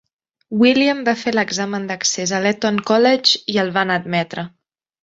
William 0.61 1.03
va 1.09 1.13
fer 1.25 1.33
l'examen 1.35 1.85
d'accés 1.91 2.35
a 2.39 2.43
l'Eton 2.47 2.83
College 2.91 3.45
i 3.57 3.63
el 3.67 3.75
van 3.79 3.97
admetre. 4.01 4.51